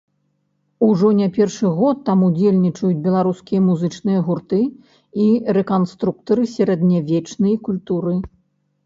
Ужо 0.85 1.09
не 1.17 1.25
першы 1.33 1.67
год 1.81 1.99
там 2.07 2.23
удзельнічаюць 2.29 3.03
беларускія 3.07 3.59
музычныя 3.67 4.23
гурты 4.29 4.61
і 5.27 5.29
рэканструктары 5.59 6.47
сярэднявечнай 6.55 7.55
культуры. 7.69 8.15